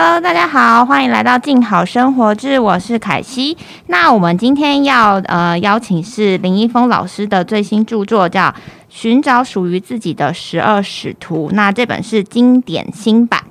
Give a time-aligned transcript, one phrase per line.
[0.00, 3.56] Hello，大家好，欢迎来到静好生活志，我是凯西。
[3.88, 8.42] 那我们今天要呃邀请是林一峰老师的最新著作，叫
[8.88, 11.48] 《寻找属于自己的十二使徒》。
[11.52, 13.42] 那这本是经典新版。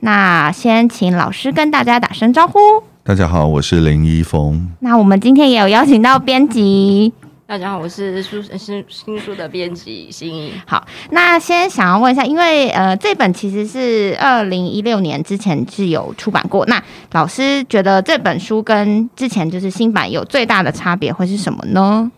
[0.00, 2.58] 那先请老师跟大家打声招呼。
[3.04, 4.72] 大家好，我是林一峰。
[4.80, 7.12] 那我们今天也有邀请到编辑。
[7.44, 10.52] 大家好，我是书新新书的编辑心怡。
[10.64, 16.64] 好，那先想要问一下，因为呃，这本其实是二零一六年之前是有出版过。
[16.66, 22.10] 那老师觉得这本书跟之前就是新版有最大的差别会是什么呢？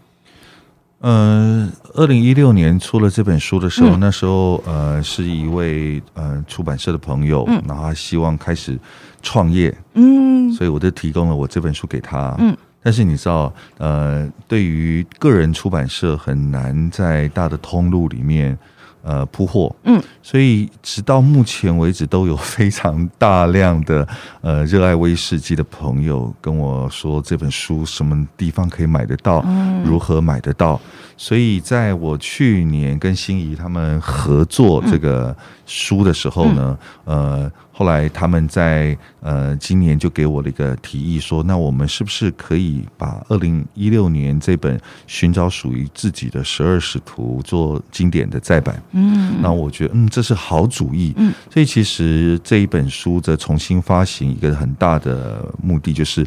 [1.01, 8.79] 呃，二零一六年出了这本书的时候，那时候呃是一位呃出版社的朋友，然后他希望开始
[9.21, 12.57] 创业，嗯，所以我就提供了我这本书给他，嗯。
[12.85, 18.57] 但是你知道，呃，对于个人出版社很难在大的通路里面，
[19.03, 24.07] 呃，铺货，嗯，所以直到目前为止，都有非常大量的
[24.43, 29.43] 呃热爱威士忌的朋友跟我说，这本书什么地方可以买得到，
[29.85, 30.79] 如何买得到。
[31.17, 37.51] 所以在我去年跟心仪他们合作这个书的时候呢，呃。
[37.77, 48.81] 后来他们在呃今年就给我了一个提议，说那我们是不是可以把二零一六年这本寻找属于自己的十二使徒做经典的再版？
[48.93, 51.13] 嗯，那我觉得嗯这是好主意。
[51.17, 56.25] 嗯，所以其实这一本书的重新发行一个很大的目的就是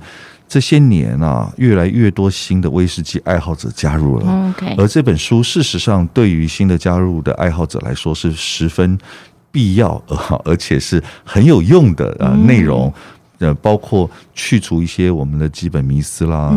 [0.48, 4.50] 这些年啊越来越多新的威士忌爱好者加入了。
[4.50, 8.98] OK，而这本书事实上对于新的加入的爱好者来说是十分。
[9.50, 12.94] 必要而而且是很有用的呃内容，
[13.40, 16.52] 呃，包括去除一些我们的基本迷思啦，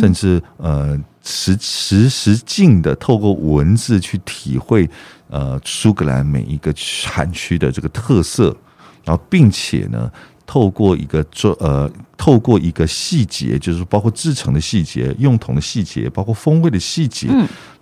[0.00, 4.88] 甚至呃实实实境的透过文字去体会
[5.28, 8.56] 呃苏格兰每一个产区的这个特色，
[9.04, 10.10] 然后并且呢，
[10.46, 17.28] 透过一个做呃透过一个细节，就是包括制成的细节、用桶的细节、包括风味的细节，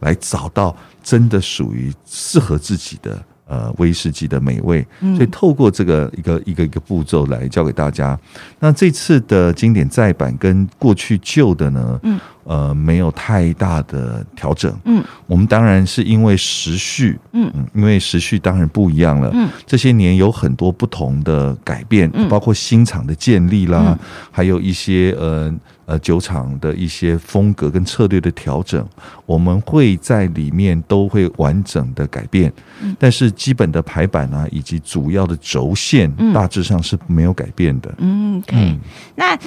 [0.00, 3.22] 来找到真的属于适合自己的。
[3.46, 8.18] 呃，威士忌的美味，所以透过这个一个一个一个步骤来教给大家。
[8.58, 12.00] 那这次的经典再版跟过去旧的呢？
[12.04, 12.18] 嗯。
[12.44, 14.72] 呃，没有太大的调整。
[14.84, 19.30] 嗯，我们当然是因为时序，嗯嗯，因为时序当然不一样了。
[19.32, 23.98] 嗯，这些年有很多不同的改变，包括新厂的建立啦，
[24.30, 25.54] 还有一些呃
[25.86, 28.86] 呃酒厂的一些风格跟策略的调整，
[29.26, 32.52] 我们会在里面都会完整的改变。
[32.82, 37.94] 嗯，但是基本的排版啊，以及主要的轴线，大致上是没有改变的。
[37.98, 38.78] 嗯，OK，
[39.16, 39.38] 那。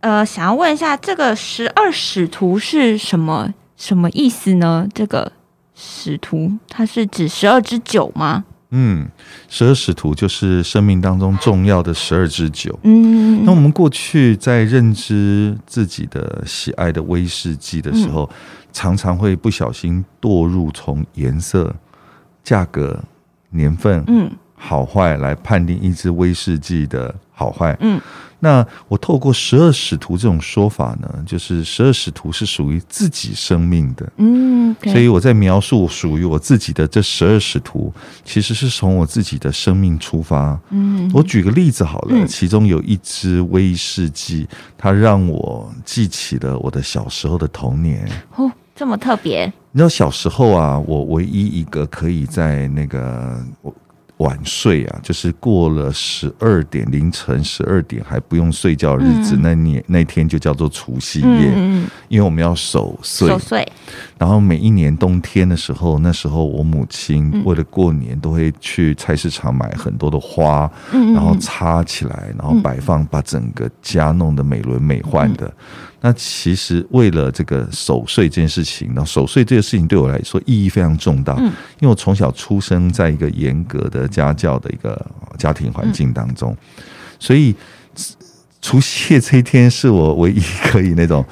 [0.00, 4.86] 呃，想要问一下，这个十二使徒是什么什么意思呢？
[4.94, 5.32] 这个
[5.74, 8.44] 使徒，它是指十二支酒吗？
[8.70, 9.08] 嗯，
[9.48, 12.78] 十二使徒就是生命当中重要的十二支酒。
[12.82, 18.28] 嗯，那我们过去在认知自己的喜爱的威士忌的时候，
[18.72, 21.74] 常常会不小心堕入从颜色、
[22.44, 23.02] 价格、
[23.50, 27.76] 年份、嗯好坏来判定一支威士忌的好坏。
[27.80, 28.00] 嗯。
[28.40, 37.92] 那我透过十二使徒这种说法呢，就是十二使徒是属于自己生命的，嗯，所以我在描述属于我自己的这十二使徒，
[38.24, 40.58] 其实是从我自己的生命出发。
[40.70, 48.08] 嗯，我举个例子好了，其中有一支威士忌，它让我记起了我的小时候的童年。
[48.36, 49.52] 哦，这么特别？
[49.72, 53.74] 你知道小时候啊，我唯一一个可以在那个我。
[54.18, 61.52] 晚睡啊，就是过了十二点凌晨十二点还不用睡觉的日子，那年那天就叫做除夕夜，
[62.08, 63.28] 因为我们要守岁。
[63.28, 63.66] 守岁。
[64.18, 75.52] 然后每一年冬天的时候，那时候我母亲为了过年都会去菜市场买很多的花，然后插起来，然后摆放，把整个家弄得美轮美奂的。
[76.00, 81.34] 那其实为了这个守岁这件事情，呢守岁这个事情对我来说意义非常重大。
[81.38, 81.46] 嗯，
[81.80, 85.04] 因为我从小出生在一个严格的家教的一个
[85.36, 86.56] 家庭环境当中，
[87.18, 87.54] 所以
[88.62, 91.24] 除夕夜这一天是我唯一可以那种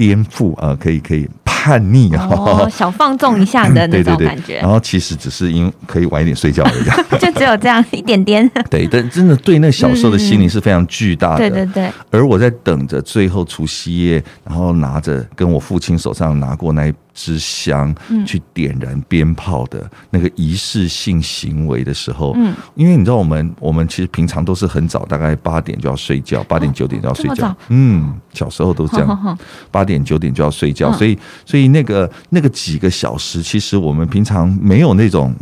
[0.00, 1.28] 颠覆啊，可以可以。
[1.62, 4.60] 叛逆啊，小放纵一下的那种感觉。
[4.60, 6.84] 然后其实只是因可以晚一点睡觉而已，
[7.20, 8.50] 就只有这样一点点。
[8.70, 11.36] 对，但真的对那小时候的心灵是非常巨大的。
[11.36, 11.92] 对对对。
[12.10, 16.90] 而我在等着最后除夕夜，然后拿着跟我父亲手上拿过那。
[17.20, 17.94] 支香
[18.26, 29.38] 去点燃鞭炮的那个仪式性行为的时候，嗯，因为你知道我们我们其实平常都是很早，大概八点就要睡觉，八点九点就要睡觉，嗯，小时候都这样，
[29.70, 35.34] 八点九点就要睡觉，所以所以那个那个几个小时，其实我们平常没有那种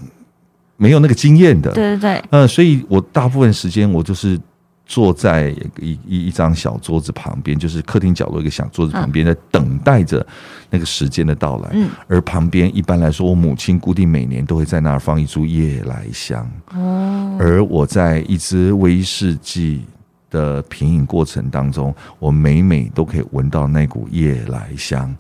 [0.77, 4.37] 没有那个经验的，对对对，呃，所以我大部分时间我就是
[4.89, 10.27] 坐在一一一张小桌子旁边，就是客厅角落一个小桌子旁边，在等待着
[10.71, 11.71] 那个时间的到来。
[11.75, 16.51] 嗯而旁边一般来说，我母亲固定每年都会在那儿放一株夜来香。
[16.75, 19.85] 哦，而我在一支威士忌
[20.31, 25.15] 的品饮过程当中，我每每都可以闻到那股夜来香。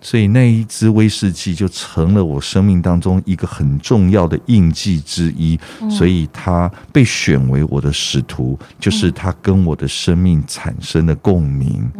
[0.00, 5.58] 所以那一支威士忌就成了我生命当中一个很重要的印记之一，
[5.90, 11.90] 所以它被选为我的使徒，就是它跟我的生命产生了共鸣，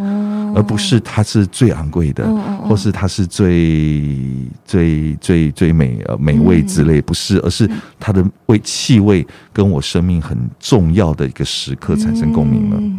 [0.54, 2.24] 而不是它是最昂贵的，
[2.68, 4.16] 或是它是最
[4.64, 7.68] 最最最美呃美味之类，不是，而是
[7.98, 12.76] 它的味气味跟我生命很重要的一个时刻产生共鸣了。
[12.78, 12.98] 嗯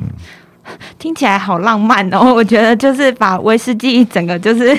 [0.97, 2.33] 听起来好浪漫哦！
[2.33, 4.75] 我觉得就是把威士忌整个就是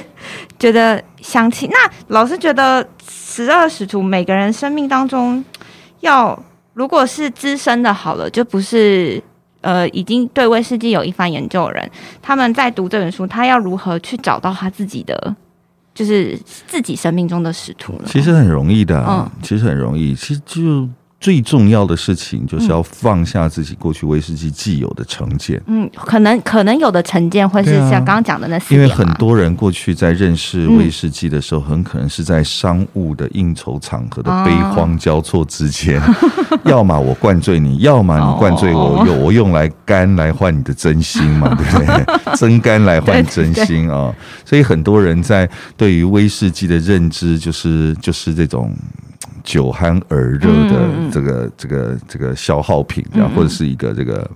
[0.59, 1.69] 觉得香气。
[1.69, 1.77] 那
[2.09, 5.45] 老师觉得十二使徒每个人生命当中
[6.01, 6.37] 要，
[6.75, 9.23] 如果是资深的，好了，就不是
[9.67, 11.91] 呃已经对威士忌有一番研究的人，
[12.23, 15.35] 他们在读这本书，他要如何去找到他自己的，
[15.93, 18.05] 就是自己生命中的使徒呢？
[18.07, 20.15] 其实很容易的、嗯啊，其实很容易。
[20.15, 25.61] 其实就最重要的事情就是要放下自己过去威士忌既有的成见。
[25.67, 36.01] 嗯，可能可能有的成见会是像刚刚讲的那四因为很多人过去在认识威士忌的时候，很可能是在商务的应酬场合的悲欢交错之间，
[36.65, 42.37] 要么我灌醉你，要么你灌醉我， 我用来肝来换你的真心嘛，对不对？
[42.37, 44.15] 真肝来换真心啊、
[44.45, 48.71] 所以很多人在对于威士忌的认知，就是就是这种。
[49.47, 53.35] 酒酣耳热的这个这个这个消耗品，这样嗯嗯。
[53.37, 54.31] 或者是一个这个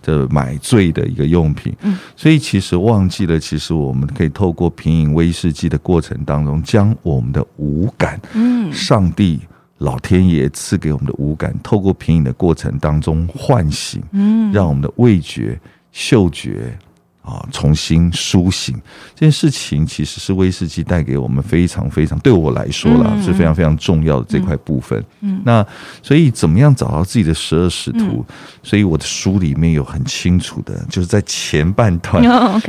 [0.00, 1.98] 这买醉的一个用品，嗯。
[2.16, 8.72] 所以其实忘记了，其实我们可以透过品饮威士忌的过程当中，将我们的五感，嗯。
[8.72, 9.40] 上帝、
[9.78, 14.52] 老天爷赐给我们的五感，透过品饮的过程当中唤醒，嗯。
[14.52, 15.60] 让我们的味觉、
[15.90, 16.78] 嗅觉。
[17.22, 18.74] 啊，重新苏醒。
[19.14, 23.22] 这件事情，其实是威士忌带给我们非常非常，对我来说啦，嗯。
[23.22, 25.02] 是非常非常重要的这块部分。
[25.20, 25.40] 嗯。
[25.44, 25.64] 那
[26.02, 28.24] 所以怎么样找到自己的十二使徒？
[28.62, 32.22] 所以我的书里面有很清楚的，就是在前半段，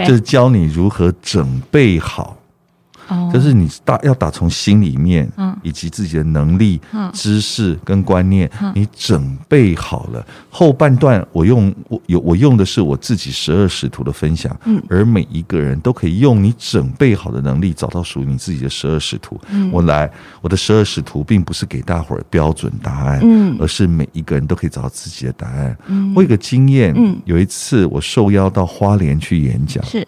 [0.06, 2.38] 就是教你如何准备好，
[3.08, 3.30] 哦。
[3.34, 5.56] 就是你打要打从心里面，嗯。
[5.64, 7.10] 以及自己的能力、嗯。
[7.14, 10.26] 知识跟观念嗯，你准备好了。
[10.50, 14.82] 后半段我用我有我用的是我自己十二使徒的分享，嗯。
[14.90, 19.40] 而每一个人都可以用你准备好的能力找到属于你自己的十二使徒。
[19.50, 19.72] 嗯。
[19.72, 20.10] 我来
[20.42, 23.58] 我的十二使徒，并不是给大伙儿标准答案，嗯。
[23.60, 25.78] 而是每一个人都可以找到自己的答案。
[25.88, 26.14] 嗯。
[26.16, 27.18] 我有个经验，嗯。
[27.26, 30.06] 有一次我受邀到花莲去演讲，是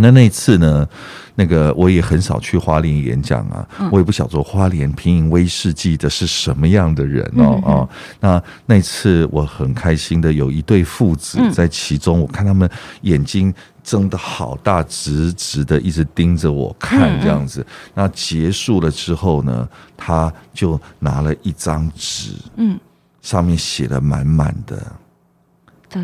[0.00, 0.88] 那那次呢，
[1.34, 7.88] 那个我也很少去花莲演讲啊，嗯我也不晓得花莲品饮威士忌的是什么样的人哦哦。
[8.20, 12.68] 那那次我很开心的有一对父子嗯在其中，我看他们
[13.02, 13.52] 眼睛
[13.82, 17.64] 睁得好大，直直的一直盯着我看这样子。
[17.94, 22.78] 那结束了之后呢，他就拿了一张纸，嗯
[23.22, 24.80] 上面写了满满的。
[25.88, 26.02] 对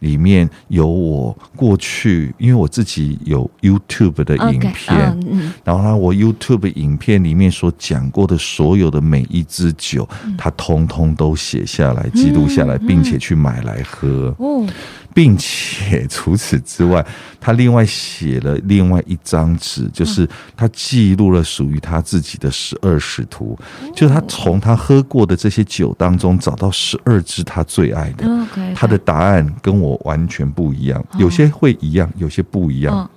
[0.00, 5.18] 里面有我过去，因为我自己有 YouTube 的影片。
[5.64, 10.34] 然后呢，我 YouTube 影片里面所讲过的所有的每一支酒，嗯。
[10.36, 14.64] 他通通都写下来、记录下来，并且去买来喝，哦
[15.14, 17.04] 并且除此之外，
[17.40, 23.58] 他另外写了另外一张纸，就是他记录了属于他自己的十二使徒，
[23.94, 28.26] 就是他从他喝过的这些酒当中找到十二支他最爱的。
[28.74, 33.10] 他的答案跟我完全不一样，有些会一样，有些不一样。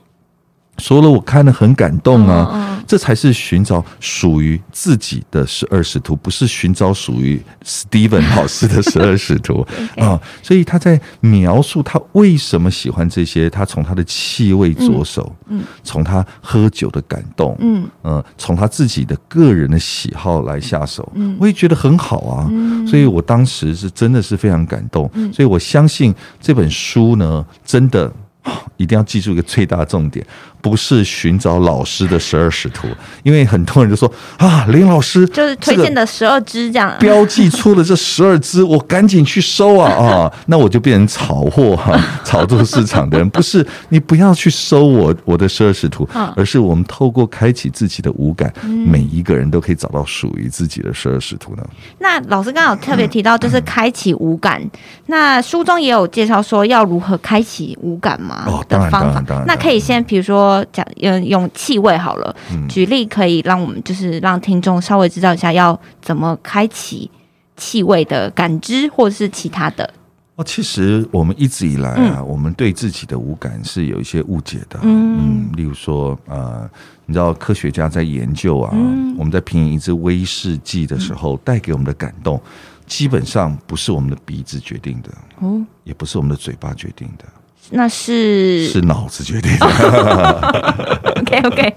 [0.82, 2.68] 嗯说了，我看了很感动啊。
[2.88, 10.20] 这才是寻找属于自己的十二使徒，不是寻找属于 Steven 老师的十二使徒啊。
[10.42, 22.48] 所以他在描述他为什么喜欢这些，他从他的气味着手，嗯从他喝酒的感动，嗯嗯，从他自己的个人的喜好来下手，嗯我也觉得很好啊。
[22.52, 28.12] 嗯所以我当时是真的是非常感动，嗯所以我相信这本书呢，真的。
[28.78, 30.26] 一定要记住一个最大重点，
[30.62, 32.88] 不是寻找老师的十二使徒，
[33.24, 40.34] 因为很多人就说啊，林老师就是推荐的十二支这样，标记出了这十二支，我赶紧去收啊啊！
[40.48, 43.30] 那我就变成炒货哈、 炒作市场的人。
[43.30, 48.52] 不是你不要去收我我的十二使徒嗯，而是我们透过开启自己的五感，
[48.86, 51.64] 每一个人都可以找到属于自己的十二使徒呢。
[52.00, 54.62] 那老师刚好特别提到，就是开启五感。
[55.06, 59.48] 那书中也有介绍说要如何开启五感吗哦当然的方法当然当然。
[59.48, 62.68] 那可以先比如说讲，用，用气味好了，嗯。
[62.68, 67.10] 举例可以让我们就是让听众稍微知道一下要怎么开启
[67.58, 69.88] 气味的感知，或者是其他的。
[70.36, 74.80] 哦，其实我们一直以来啊，我们对自己的五感是有一些误解的。
[74.82, 76.68] 嗯，例如说，呃，
[77.06, 78.72] 你知道科学家在研究啊，
[79.18, 82.42] 我们在品饮一支威士忌的时候，带给我们的感动，
[82.88, 87.26] 基本上不是我们的鼻子决定的，哦，也不是我们的嘴巴决定的，
[87.70, 89.66] 那是是脑子决定的。
[91.22, 91.76] OK OK，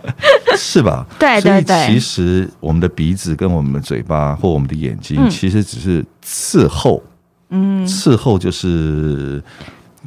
[0.57, 1.07] 是吧？
[1.19, 7.03] 对对对所以其实我们的鼻子跟我们的嘴巴或我们的眼睛，嗯其实只是伺候。
[7.51, 9.41] 嗯，伺候就是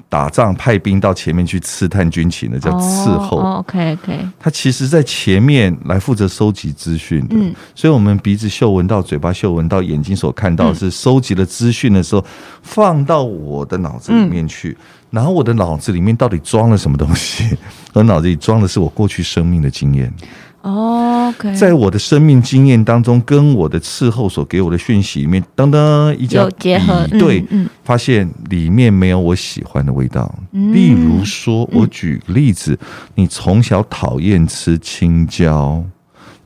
[0.10, 3.40] 打仗派兵到前面去刺探军情的，叫伺候。
[3.40, 7.54] 哦、OK OK，他其实在前面来负责收集资讯的，嗯。
[7.76, 12.24] 所以我们鼻子嗅闻到，嘴巴嗅闻到，眼睛所看到是收集了资讯的时候，
[12.62, 14.78] 放到我的脑子里面去，
[15.10, 17.58] 然后我的脑子里面到底装了什么东西？
[17.94, 20.14] 我脑子里装的是我过去生命的经验，
[20.72, 27.64] 哦在我的生命经验当中，跟我的伺候所给我的讯息里面，当当一家有结合比对，嗯。
[27.64, 30.30] 嗯发现里面没有我喜欢的味道。
[30.52, 32.78] 嗯例如说，我举个例子，
[33.16, 35.82] 你从小讨厌吃青椒，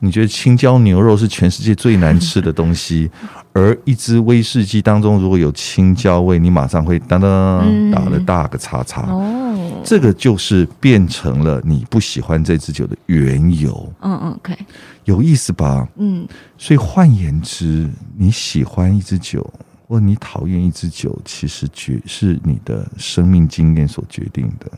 [0.04, 3.08] 你觉得青椒牛肉是全世界最难吃的东西，
[3.54, 9.02] 而一支威士忌当中如果有青椒味，你马上会当当嗯打了大个叉叉。
[9.02, 14.56] 哦，这个就是变成了你不喜欢这支酒的缘由，嗯嗯 OK，
[15.04, 15.86] 有意思吧？
[15.96, 16.26] 嗯
[16.58, 19.48] 所以换言之，你喜欢一支酒，
[19.86, 24.68] 或你讨厌一支酒，其实决是你的生命经验所决定的。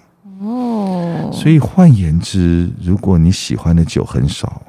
[0.41, 4.61] 哦，所以换言之，如果你喜欢的酒很少，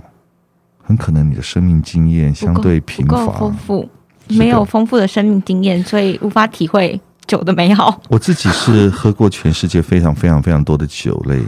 [0.85, 3.53] 很可能你的生命经验相对贫乏丰。
[3.53, 3.89] 富，
[4.29, 7.99] 没有丰富的生命经验，所以无法体会酒的美好。
[8.09, 11.41] 我自己是喝过全世界非常非常非常多的酒类。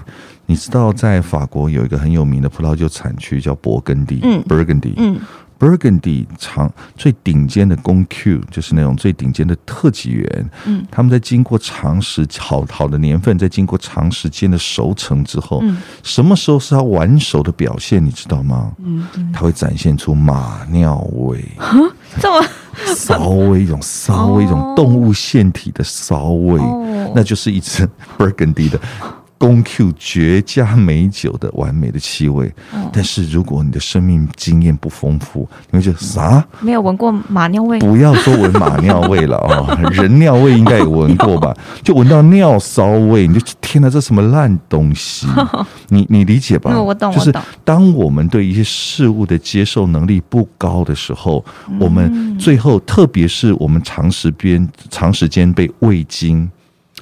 [0.48, 5.20] 你知道，在法国有一个很有名的葡萄酒产区叫勃艮第，嗯 Burgundy，嗯
[5.60, 18.04] Burgundy 长最顶尖的公 Q 就是那种最顶尖的特级园，嗯，他们在经过长时好好的年份，在经过长时间的熟成之后，嗯什么时候是它完熟的表现？
[18.04, 18.72] 你知道吗？
[18.84, 21.44] 嗯嗯，它会展现出马尿味、
[22.20, 22.48] 这么
[22.96, 27.88] 稍微，一种稍微，一种动物腺体的骚味，哦那就是一只
[28.18, 28.80] Burgundy 的。
[29.38, 36.44] 公 Q 绝佳美酒的完美的气味，哦但是如果你的生命经验不丰富，你会觉得啥？
[36.60, 41.56] 没有闻过马尿味，不要说闻马尿味了啊、 人尿味应该也闻过吧？
[41.84, 45.28] 就闻到尿骚味，你就天哪，这什么烂东西？
[45.90, 46.72] 你你理解吧？
[46.74, 56.50] 嗯我懂就是当我们对一些事物的接受能力不高的时候，嗯我们最后，特别是我们长时间长时间被味精。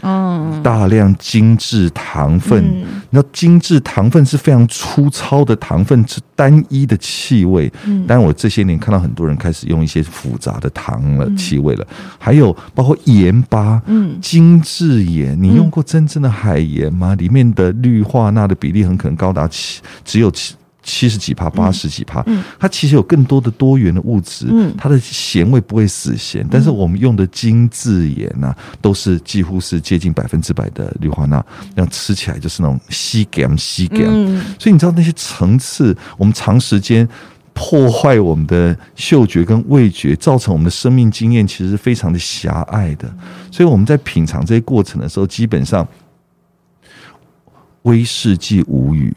[0.01, 3.01] 嗯大量精致糖分，嗯。
[3.09, 7.71] 你知道精致糖分是非常粗糙的糖分，是单一的气味。
[7.85, 8.05] 嗯。
[8.07, 11.37] 但我这些年看到很多人开始用一些复杂的糖了、嗯。
[11.37, 11.87] 气味了，
[12.19, 14.19] 还有包括盐巴，嗯。
[14.21, 17.15] 精致盐，你用过真正的海盐吗？
[17.15, 20.55] 里面的氯化钠的比例很可能高达七，只有七。
[20.85, 22.41] 七十几帕、八十几帕，嗯。
[22.57, 24.73] 它其实有更多的多元的物质，嗯。
[24.77, 31.43] 它的咸味不会死咸，但是我们用的精致盐呐、都是几乎是接近百分之百的氯化钠，
[31.75, 34.41] 那样吃起来就是那种吸感吸感，嗯。
[34.57, 37.07] 所以你知道那些层次，我们长时间
[37.53, 43.11] 破坏我们的嗅觉跟味觉，造成我们的生命经验其实是非常的狭隘的。
[43.49, 45.87] 所以我们在品尝这些过程的时候，基本上
[47.83, 49.15] 威士忌无语，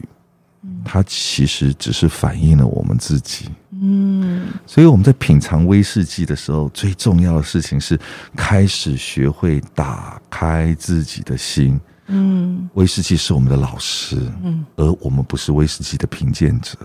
[0.83, 3.49] 它其实只是反映了我们自己。
[3.81, 7.97] 嗯所以我们在品尝威士忌的时候，最重要的事情是
[8.35, 11.79] 开始学会打开自己的心。
[12.07, 16.77] 嗯威士忌是我们的老师，嗯而我们不是威士忌的评鉴者。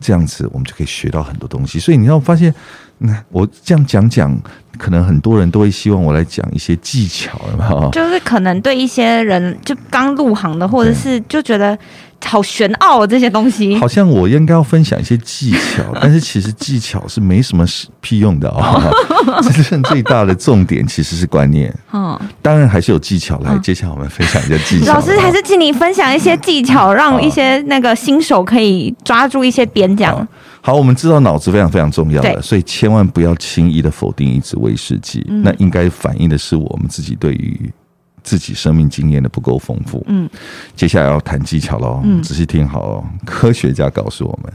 [0.00, 1.78] 这样子，我们就可以学到很多东西。
[1.78, 2.54] 所以你要发现，
[2.98, 4.36] 那我这样讲讲，
[4.78, 7.90] 可能很多人都会希望我来讲一些技巧，有没有？
[7.90, 11.76] 就是可能对一些人就刚入行的，或者是就觉得
[12.24, 17.66] 好玄奥哦这些东西好，像我应该要分享一些技巧，但是其实技巧是没什么
[18.00, 18.82] 屁用的啊、
[19.42, 21.74] 真正最大的重点其实是观念。
[21.92, 24.86] 嗯，当然还是有技巧来，嗯接下来我们分享一下技巧。
[24.94, 30.26] 老师还是请你分享一些技巧，让一些那个新手可以抓住一些边这样
[30.64, 30.74] 好。
[30.74, 35.22] 我们知道脑子非常非常重要对的，所以千万不要轻易的否定一支威士忌。
[35.28, 37.70] 嗯那应该反映的是我们自己对于
[38.22, 40.02] 自己生命经验的不够丰富。
[40.08, 40.28] 嗯
[40.74, 43.04] 接下来要谈技巧喽，嗯仔细听好哦。
[43.26, 44.52] 科学家告诉我们，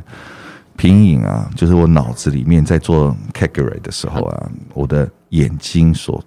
[0.75, 6.24] 品饮啊，就是我脑子里面在做 category 的时候啊，我的眼睛所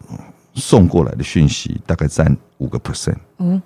[0.55, 3.61] 送过来的讯息大概占五个 percent，嗯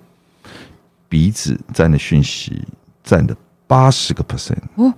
[1.07, 2.65] 鼻子占的讯息
[3.03, 3.35] 占的
[3.67, 4.93] 八十个 percent，哦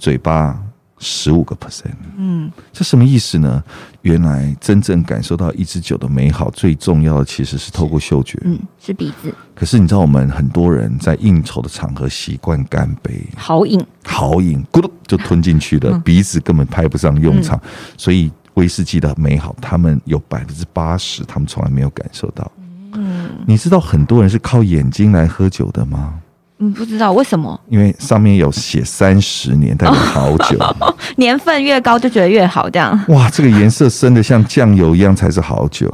[0.00, 0.58] 嘴巴
[0.98, 1.94] 十五个 percent。
[2.16, 3.62] 嗯这什么意思呢？
[4.02, 8.38] 原来真正感受到一支酒的美好，最重要的其实是透过嗅觉。
[8.44, 17.60] 嗯，是鼻子可是你知道，我们很多人在应酬的场合习惯干杯，好饮，豪饮咕噜就吞进去了，嗯鼻子根本派不上用场。
[17.98, 22.50] 所以威士忌的美好，他们有百分之八十，他们从来没有感受到。
[22.94, 26.18] 嗯你知道很多人是靠眼睛来喝酒的吗？
[26.60, 30.58] 嗯，不知道为什么因为上面有写三十年，代表好久。
[31.16, 35.90] 年份越高就觉得越好，这样，哇，这个颜色深的像酱油一样才是好酒，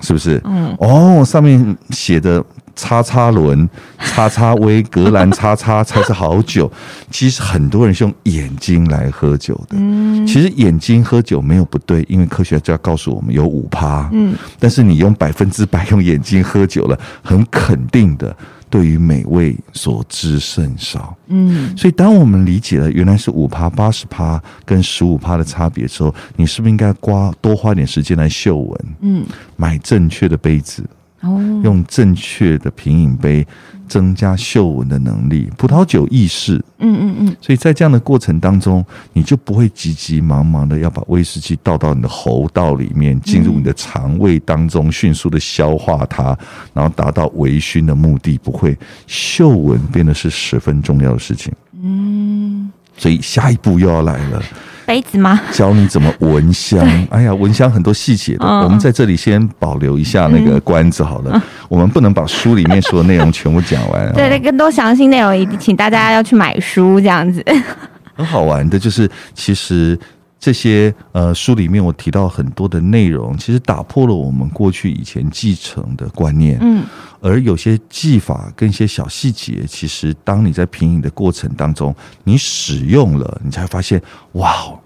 [0.00, 0.40] 是不是？
[0.44, 3.68] 嗯哦，上面写的叉叉轮、
[4.00, 6.70] 叉叉威、格兰叉叉才是好酒。
[7.10, 9.76] 其实很多人是用眼睛来喝酒的。
[9.78, 14.10] 嗯其实眼睛喝酒没有不对，因为科学家告诉我们有五趴。
[14.12, 18.36] 嗯但是你用百分之百用眼睛喝酒了，很肯定的，
[18.68, 21.16] 对于美味所知甚少。
[21.28, 29.24] 嗯所以，当我们理解了原来是五趴、八十趴跟十五趴的差别之后，你是不是应该花多花点时间来嗅闻，嗯，
[29.56, 33.46] 买正确的杯子，哦，用正确的品饮杯，
[33.88, 35.50] 增加嗅闻的能力？
[35.56, 46.36] 葡萄酒意识，嗯嗯嗯，所以在这样的过程当中，你就不会急急忙忙的要把威士忌倒到你的喉道里面，进入你的肠胃当中，迅速的消化它，
[46.72, 48.38] 然后达到微醺的目的。
[48.38, 51.52] 不会，嗅闻变得是十分重要的事情。
[51.82, 54.42] 嗯，所以下一步又要来了，
[54.86, 55.40] 杯子吗？
[55.52, 56.80] 教你怎么闻香。
[57.10, 61.42] 哎呀，闻香很多细节的，嗯我们在这里先保留一下那个关子好了。
[61.68, 64.12] 我们不能把书里面所有内容全部讲完、哦。
[64.14, 67.44] 对 对，更多详细内容，一定请大家要去买书这样子。
[68.14, 69.98] 很好玩的，就是其实
[70.38, 76.82] 这些呃书里面我提到很多的内容，其实打破了我们过去以前继承的观念，嗯
[77.26, 81.92] 而有些技法跟一些小细节，其实当你在品饮的过程当中，
[82.22, 84.00] 你使用了，你才会发现，
[84.32, 84.78] 哇哦，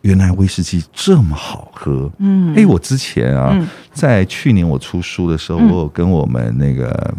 [0.00, 2.10] 原来威士忌这么好喝。
[2.16, 3.68] 嗯，哎，我之前啊，嗯。
[3.92, 5.68] 在去年我出书的时候，嗯。
[5.68, 7.14] 我有跟我们那个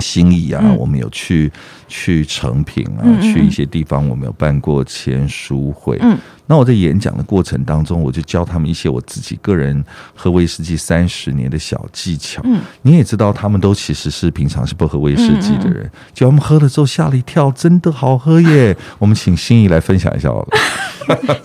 [0.00, 0.76] 心意啊，嗯。
[0.76, 1.50] 我们有去
[1.88, 3.22] 去成品啊，嗯嗯嗯。
[3.22, 5.96] 去一些地方，我们有办过签书会。
[6.02, 9.82] 嗯那我在演讲的过程当中，我就教他们一些我自己个人
[10.14, 12.42] 喝威士忌三十年的小技巧。
[12.44, 18.76] 嗯你也知道，他们都其实是平常是不喝威士忌的人，结果他们喝了之后吓了一跳，真的好喝耶！
[18.98, 20.48] 我们请心仪来分享一下好了。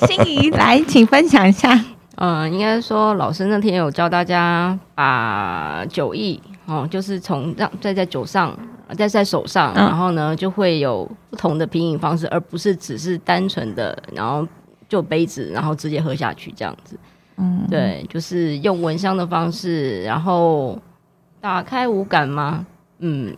[0.07, 1.79] 心仪来，请分享一下。
[2.19, 8.57] 嗯，应该说老师那天有教大家把酒意哦，就是从让在在酒上，
[8.97, 14.45] 在在手上，嗯然后呢就会有不同的品饮方式，而不是只是单纯的然后
[14.87, 16.97] 就杯子，然后直接喝下去这样子。
[17.37, 20.79] 嗯，对，就是用闻香的方式，然后
[21.39, 22.65] 打开五感吗？
[22.99, 23.35] 嗯。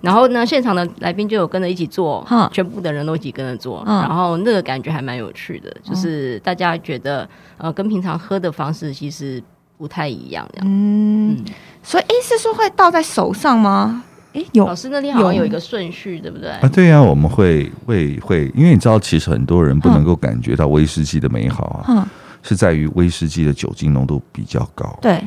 [0.00, 9.42] 然后呢，现场的来宾就有跟着一起做，全部的人都一起跟着做，嗯然后那个感觉还蛮有趣的，就是大家觉得呃，跟平常喝的方式其实
[9.78, 10.46] 不太一样。
[10.52, 11.44] 这样，嗯嗯，
[11.82, 14.04] 所以诶是说会倒在手上吗？
[14.34, 16.50] 诶，有老师那天好像有有一个顺序，对不对？
[16.50, 22.06] 啊，对呀、我们会会会，因为你知道，其实很多人不能够感觉到威士忌的美好啊，嗯，
[22.42, 24.98] 是在于威士忌的酒精浓度比较高。
[25.00, 25.22] 对，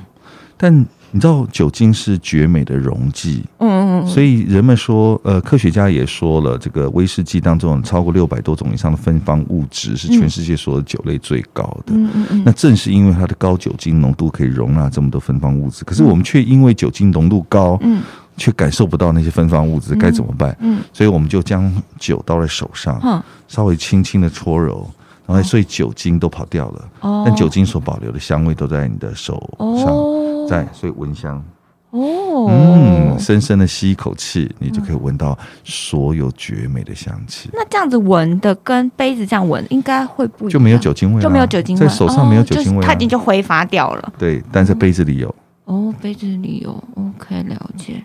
[0.57, 0.85] 但
[1.17, 11.95] 你知道，酒精是绝美的溶剂，嗯嗯嗯，所以人们说，呃，科学家也说了，这个威士忌当中有超过六百多种以上的芬芳物质是全世界所有酒类最高的。
[11.95, 18.03] 嗯嗯嗯，那正是因为它的高酒精浓度可以容纳这么多芬芳物质，可是我们却因为酒精浓度高，嗯。
[18.39, 20.56] 却感受不到那些芬芳物质，该怎么办？
[20.60, 20.77] 嗯。
[20.93, 24.88] 所以我们就将酒倒在手上，哼稍微轻轻的搓揉，
[25.27, 31.43] 然后所以酒精都跑掉了，哦，但酒精所保留的香味都在你的手上，哦在，所以闻香，
[31.91, 44.13] 哦，嗯，深深的吸一口气，你就可以闻到所有绝美的香气，那这样子闻的跟杯子这样闻应该会不就没有酒精味啦，就没有酒精味，在手上没有哦酒精味它已经就挥发掉了。
[44.17, 45.35] 对，但在杯子里有。
[45.65, 48.01] 哦，杯子里有，OK，了解。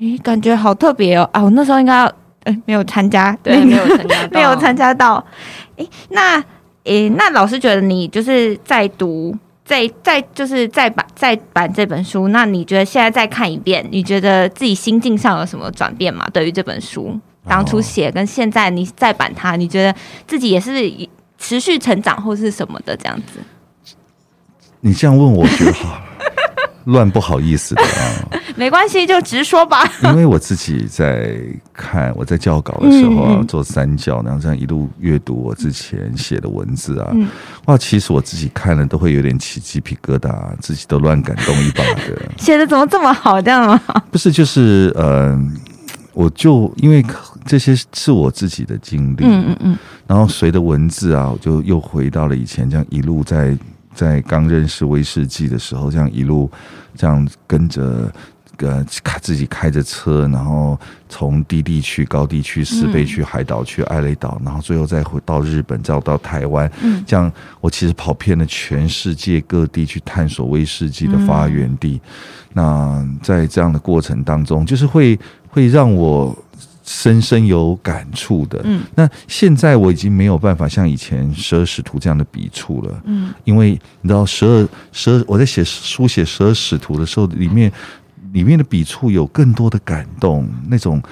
[0.00, 1.30] 咦，感觉好特别哦！
[1.32, 2.12] 啊，我那时候应该要，
[2.46, 5.24] 诶，没有参加，对，没有参加，没有参加到。
[5.76, 6.42] 哎，那，
[6.84, 16.24] 诶，那老师觉得你就是在读，在在就是再版再版这本书，那你觉得现在再看一遍，你觉得自己心境上有什么转变吗？
[16.32, 19.92] 对于这本书，当初写跟现在你再版它，你觉得
[20.26, 20.90] 自己也是
[21.38, 23.40] 持续成长或是什么的这样子？
[24.80, 26.00] 你这样问我，觉得好
[26.86, 28.40] 乱，不好意思的 啊。
[28.56, 29.84] 没关系，就直说吧。
[30.02, 31.36] 因为我自己在
[31.72, 37.28] 看我在校稿的时候啊，做三教，然后这样一路阅读我之前写的文字啊，嗯
[37.66, 42.18] 哇，其实我自己看了都会有点起鸡皮疙瘩，自己都乱感动一把的。
[42.38, 43.78] 写的怎么这么好，这样吗？
[44.10, 45.38] 不是，就是呃，
[46.14, 47.04] 我就因为
[47.44, 53.54] 这些是我自己的经历，嗯嗯嗯，然后随着文字啊，我就又回到了以前，这样一路在
[53.96, 56.48] 在刚认识威士忌的时候，这样一路
[56.94, 58.12] 这样跟着
[58.58, 60.78] 呃开自己开着车，然后
[61.08, 67.02] 从低地区、高地区、四倍区、海岛区、艾雷岛，然后最后再回到日本，再到台湾，嗯。
[67.06, 72.00] 这样我其实跑遍了全世界各地去探索威士忌的发源地。
[72.52, 76.36] 那在这样的过程当中，就是会会让我
[76.88, 78.60] 深深有感触的。
[78.62, 83.02] 嗯，那现在我已经没有办法像以前十二使徒这样的笔触了。
[83.04, 87.70] 嗯，因为你知道十二十二，我在写书写十二使徒的时候，里面
[88.32, 91.02] 里面的笔触有更多的感动，那种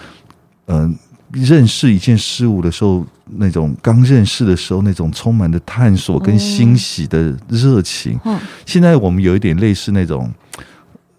[0.66, 0.96] 嗯、
[1.32, 8.18] 认识一件事物的时候，那种刚认识的时候那种充满的探索跟欣喜的热情。
[8.24, 10.32] 嗯现在我们有一点类似那种。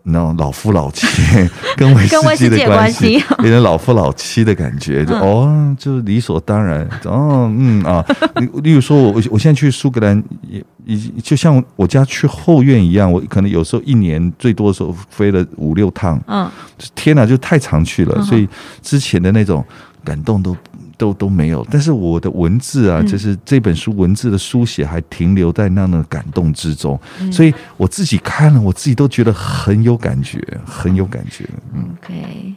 [0.08, 1.06] 那种老夫老妻
[1.76, 3.20] 跟威跟威士忌的关关系。
[3.20, 8.06] 系，有点老夫老妻的感觉，就、嗯哦，就理所当然，哦，嗯啊，
[8.38, 16.50] 例例如说我我我现在去苏格兰也也就像我家去后院一样，我可能有时候一年最多的时候飞了五六趟，嗯。
[16.94, 18.48] 天哪，就太常去了，嗯所以
[18.82, 19.64] 之前的那种
[20.04, 20.56] 感动都
[20.98, 21.66] 都都没有。
[21.70, 31.46] 但是我的文字啊，嗯就是这本书文字的书写还停留在那样的感动之中，嗯所以我自己看了，我自己都觉得很有感觉，很有感觉。
[31.74, 32.54] 嗯，，OK，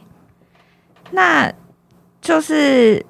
[1.11, 1.51] 那
[2.21, 3.03] 就是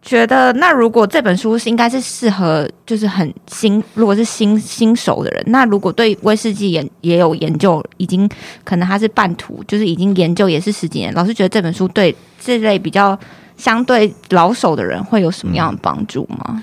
[0.00, 8.28] 觉得，那如果这本书是应该是适合就是很新，如果是新新手的人，那如果对威士忌研也有研究，已经
[8.64, 13.18] 可能他是半途，就是已经研究也是十几年，老师觉得这本书对这类比较
[13.62, 16.60] 相对老手的人会有什么样的帮助吗、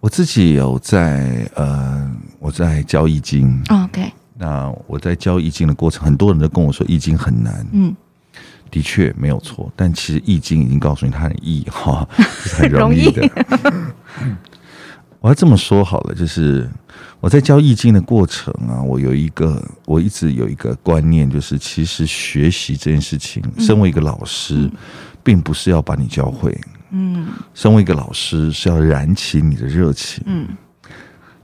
[0.00, 3.62] 我自己有在呃，我在教易经。
[3.68, 7.94] o k 那我在教易经的过程，很多人都跟我说易经很难，嗯，
[8.70, 13.30] 的确没有错，但其实易经已经告诉你它很易哈， 是很容易的。
[15.20, 16.66] 我要这么说好了，就是
[17.20, 24.68] 我在教易经的过程啊，我有一个我一直有一个观念，就是其实学习这件事情，身为一个老师，
[25.22, 26.58] 并不是要把你教会，
[26.90, 30.22] 嗯身为一个老师是要燃起你的热情。
[30.26, 30.48] 嗯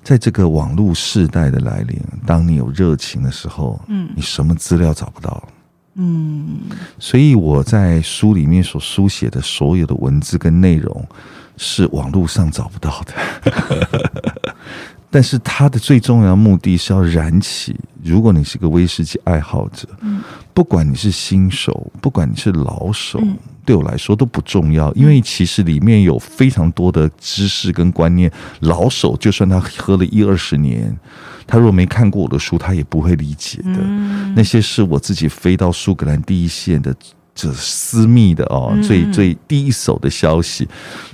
[0.02, 5.48] 在这个网络时代的来临，当你有热情的时候，嗯你什么资料找不到？
[5.96, 6.60] 嗯
[6.98, 11.06] 所以我在书里面所书写的所有的文字跟内容，
[11.56, 14.54] 是网络上找不到的。
[15.10, 20.22] 但是它的最重要目的是要燃起，如果你是个威士忌爱好者，嗯
[20.58, 28.28] 不管你是新手，不管你是老手，嗯对我来说都不重要，因为其实里面有非常多的知识跟观念，
[28.62, 30.92] 老手就算他喝了一二十年，
[31.46, 33.76] 他如果没看过我的书，他也不会理解的。
[33.76, 36.92] 嗯那些是我自己飞到苏格兰第一线的。
[37.36, 40.68] 这私密的哦，嗯最最第一手的消息，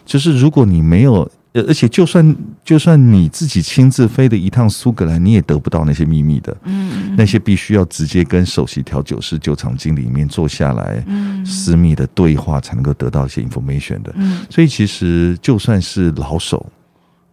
[0.06, 14.12] 就是如果你没有，呃而且就算就算你自己亲自飞的一趟苏格兰，你也得不到那些秘密的，嗯那些必须要直接跟首席调酒师、酒厂经理面坐下来，嗯私密的对话，才能够得到一些 information 的。
[14.16, 16.66] 嗯所以其实就算是老手，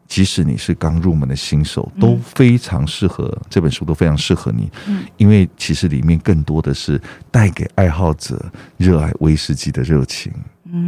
[0.07, 4.69] 即使你是刚入门的新手，都非常适合这本书，都非常适合你。
[4.87, 8.39] 嗯因为其实里面更多的是带给爱好者
[8.77, 10.31] 热爱威士忌的热情。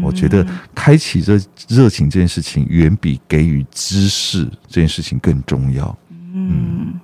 [0.01, 5.97] 我觉得开启这热情这件事情，远比给予知识这件事情更重要。
[6.33, 6.99] 嗯，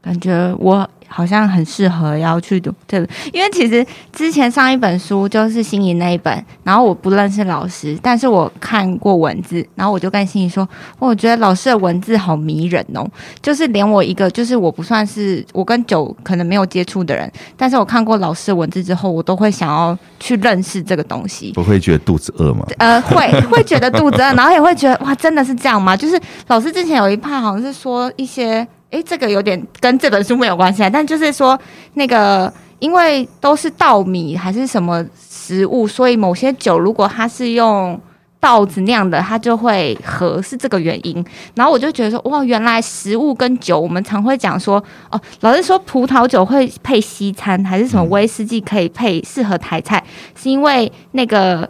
[0.00, 10.62] 感觉我好像很适合要去读这本，因为其实之前上一本书就是心仪那一本，然后我不认识老师，但是我看过文字，然后我就跟心仪说，
[10.98, 13.06] 哦我觉得老师的文字好迷人哦，
[13.42, 21.52] 就是连我一个就是我不算是我跟酒可能没有接触的人，但是我看过老师的文字之后，我都会想要去认识这个东西。
[21.54, 22.64] 不会觉得肚子饿吗？
[22.78, 25.96] 呃，会会觉得肚子饿，然后也会觉得哇，真的是这样吗？
[25.96, 31.58] 就是老师之前有一趴好像是说一些，诶，这个有点跟这本书没有关系啊，但就是说
[31.94, 38.00] 那个因为都是稻米还是什么食物，所以某些酒如果它是用
[38.40, 41.24] 稻子酿的，它就会合，是这个原因。
[41.54, 50.02] 然后我就觉得说，哇，原来食物跟酒，我们常会讲说，哦，老师说葡萄酒会配西餐，还是什么威士忌可以配适合台菜，
[50.34, 51.68] 是因为那个。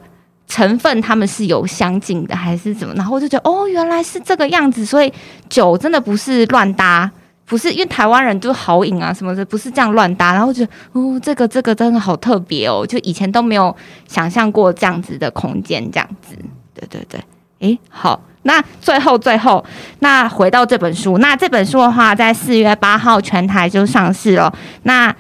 [0.49, 2.95] 成分他们是有相近的，还是怎么？
[2.95, 5.13] 然后我就觉得，哦，原来是这个样子，所以
[5.49, 7.11] 酒真的不是乱搭，
[7.45, 10.33] 不是因为台湾人就好饮啊什么的，不是这样乱搭。
[10.33, 13.75] 然后我觉得，哦，这个这个真的好特别哦，就以前都没有
[14.07, 16.35] 想象过这样子的空间，这样子。
[16.75, 17.21] 对对对，
[17.59, 19.65] 诶，好，那最后最后，
[19.99, 24.53] 那回到这本书，那这本书的话，在四月八号全台就上市了。
[24.85, 25.15] 那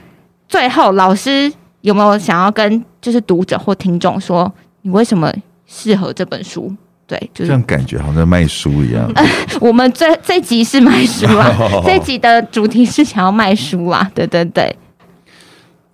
[0.48, 4.50] 最后，老师有没有想要跟就是读者或听众说，
[4.82, 5.32] 你为什么
[5.66, 6.74] 适合这本书？
[7.06, 9.10] 对，就是这样感觉好像卖书一样。
[9.62, 14.10] 我们这这集是卖书啊， 这集的主题是想要卖书啊。
[14.14, 14.76] 对对对，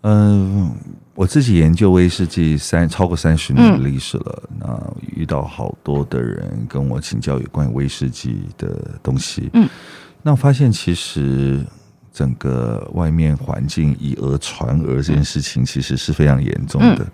[0.03, 0.75] 嗯，
[1.15, 4.77] 我自己研究威士忌三超过三十年的历史了，那
[5.15, 9.49] 遇到好多的人跟我请教有关于威士忌的东西。
[9.53, 9.69] 嗯，
[10.21, 11.65] 那我发现其实
[12.13, 17.07] 整个外面环境以讹传讹这件事情，其实是非常严重的。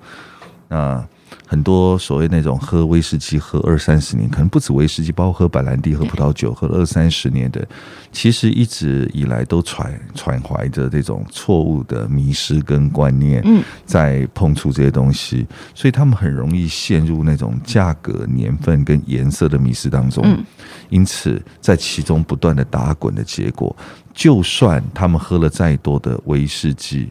[0.68, 1.06] 那
[1.50, 7.66] 很多所谓那种喝威士忌喝二三十年，可能不止威士忌，包括喝白兰地、喝葡萄酒喝了二三十年的，
[8.12, 20.44] 其实一直以来都揣揣怀着这种错误的迷失跟观念，嗯，在碰触这些东西，所以他们很容易陷入那种价格、年份跟颜色的迷失当中，嗯，
[20.88, 23.74] 因此在其中不断的打滚的结果，
[24.14, 27.08] 就算他们喝了再多的威士忌。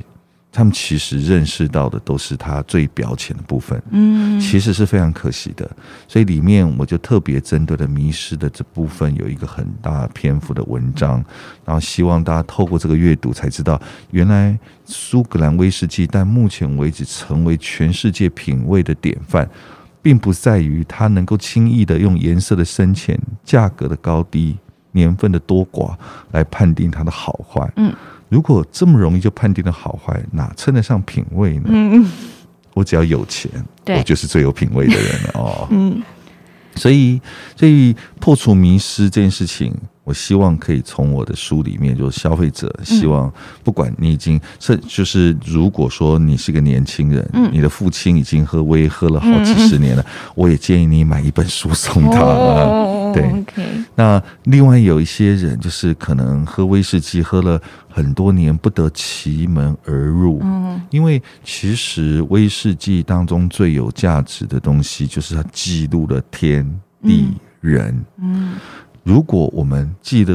[0.51, 5.69] 他们其实认识到的都是它最表浅的部分，嗯，其实是非常可惜的。
[6.07, 11.23] 所以里面我就特别针对了迷失的这部分有一个很大篇幅的文章，
[11.63, 19.47] 然后希望大家透过这个阅读才知道，原来苏格兰威士忌但目前为止成为全世界品味的典范，
[20.01, 24.57] 并不在于它能够轻易的用颜色的深浅、价格的高低、
[24.93, 25.95] 年份的多寡
[26.31, 27.93] 来判定它的好坏，嗯。
[28.29, 31.63] 如果这么容易就判定的好坏，哪称得上品味呢？
[31.67, 32.11] 嗯嗯，
[32.75, 33.49] 我只要有钱，
[33.87, 35.67] 我就是最有品味的人了哦。
[35.71, 36.01] 嗯，
[36.75, 37.19] 所以，
[37.55, 39.75] 所以破除迷失这件事情，
[40.09, 43.31] 我希望可以从我的书里面，就是消费者希望，
[43.63, 47.47] 不管你已经是，就是如果说你是个年轻人，嗯。
[47.53, 52.21] 你的父亲已经喝威喝了好几十年了，我也建议你买一本书送他。
[52.21, 53.31] 哦对。
[53.93, 60.39] 那另外有一些人，就是可能喝威士忌喝了很多年，不得其门而入。
[60.41, 60.81] 嗯。
[60.89, 66.67] 因为其实威士忌当中最有价值的东西，就是它记录了天
[67.03, 67.27] 地
[67.61, 68.03] 人。
[68.19, 68.53] 嗯
[69.09, 70.33] 如果我们记得，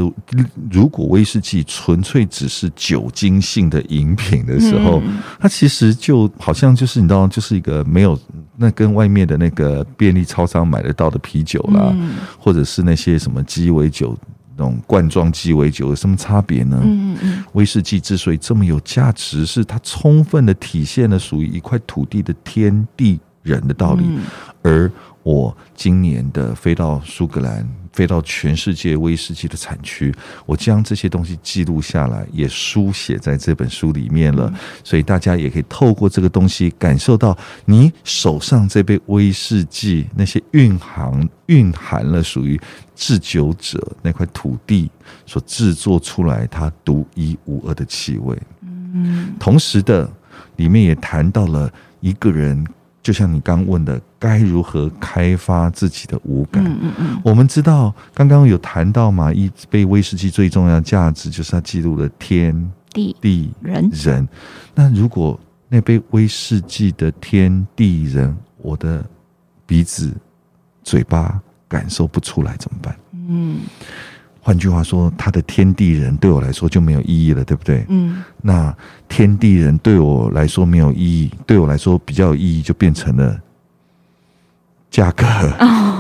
[0.69, 8.19] 如果威士忌纯粹只是酒精性的饮品的时候，嗯它其实就好像就是你知道，就是一个没有
[8.57, 14.19] 那跟外面的那个便利超商买得到的啤酒啦，嗯或者是那些什么鸡尾酒
[14.57, 16.81] 那种罐装鸡尾酒有什么差别呢？
[16.83, 24.03] 嗯嗯威士忌之所以这么有价值，是它充分的体现了属于一块土地的天地人的道理。
[24.05, 24.19] 嗯
[24.63, 24.91] 而
[25.23, 30.13] 我今年的飞到苏格兰，飞到全世界威士忌的产区，
[30.45, 34.53] 我将这些东西记录下来，也书写在这本书里面了。
[34.83, 42.61] 所以大家也可以透过这个东西，感受到你手上这杯威士忌那些蕴含蕴含了属于
[42.97, 44.91] 制酒者那块土地
[45.25, 48.37] 所制作出来它独一无二的气味。
[48.63, 50.11] 嗯同时的，
[50.57, 52.67] 里面也谈到了一个人，
[53.05, 56.65] 就像你刚问的，该如何开发自己的五感。
[56.65, 64.27] 嗯嗯嗯我们知道，刚刚有谈到嘛，一杯威士忌最重要的价值就是它记录了天地地人人。
[64.75, 65.39] 那如果
[65.69, 69.05] 那杯威士忌的天地人，我的
[69.67, 70.11] 鼻子、
[70.83, 71.39] 嘴巴
[71.69, 72.97] 感受不出来怎么办？
[73.13, 73.61] 嗯
[74.47, 77.87] 换句话说，他的天地人对我来说就没有意义了，对不对？
[77.89, 78.77] 嗯那
[79.09, 83.41] 天地人对我来说没有意义，对我来说比较有意义，就变成了
[84.91, 85.27] 价格、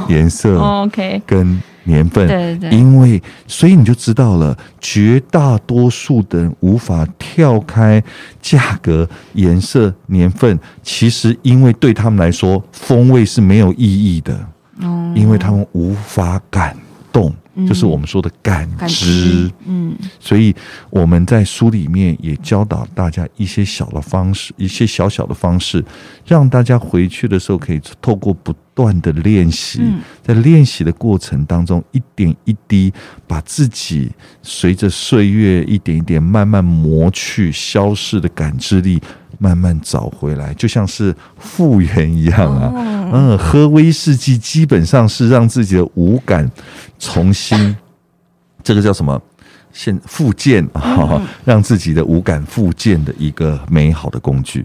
[0.08, 2.28] 颜色哦，OK，跟年份。
[2.28, 8.02] 对对对，因为，所以你就知道了，绝大多数的人无法跳开
[8.42, 10.60] 价格、颜色、年份。
[10.82, 14.38] 其实，因为对他们来说，风味是没有意义的，
[14.82, 16.76] 哦因为他们无法感
[17.14, 17.64] 动，嗯。
[17.64, 19.96] 就是我们说的感感知知。，嗯。
[20.18, 20.52] 所以
[20.90, 25.82] 我们在书里面也教导大家一些小的方式，一些小小的方式，
[26.26, 30.00] 让大家回去的时候可以透过不断的练习，嗯。
[30.20, 32.92] 在练习的过程当中，一点一滴
[33.28, 34.10] 把自己
[34.42, 39.00] 随着岁月一点一点慢慢磨去、消逝的感知力，
[39.38, 42.70] 慢慢找回来，就像是复原一样啊。
[42.74, 46.50] 哦嗯，喝威士忌基本上是让自己的五感
[46.98, 47.76] 重新，
[48.62, 49.20] 这个叫什么？
[49.72, 54.64] 现复健啊，让自己的五感复健的一个美好的工具。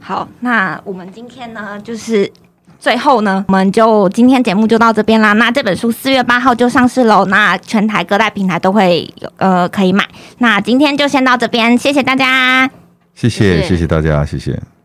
[0.00, 2.30] 好，那我们今天呢，就是
[2.78, 5.32] 最后呢，我们就今天节目就到这边啦。
[5.32, 10.04] 那这本书四月八号就上市喽，那全台各大平台都会有呃可以买。
[10.38, 12.68] 那今天就先到这边，谢谢大家。
[13.16, 14.75] 谢谢，谢谢大家，谢谢。